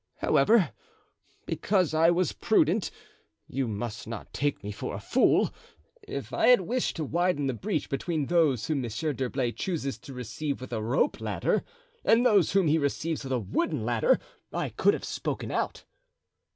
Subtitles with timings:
[0.17, 0.71] However,
[1.45, 2.89] because I was prudent
[3.45, 5.53] you must not take me for a fool.
[6.01, 10.13] If I had wished to widen the breach between those whom Monsieur d'Herblay chooses to
[10.15, 11.63] receive with a rope ladder
[12.03, 14.17] and those whom he receives with a wooden ladder,
[14.51, 15.83] I could have spoken out."